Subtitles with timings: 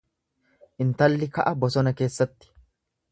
[0.85, 2.51] Intalli ka'a bosona keessatti.